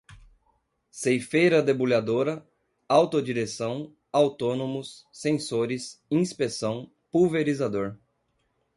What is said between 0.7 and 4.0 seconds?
ceifeira-debulhadora, autodireção,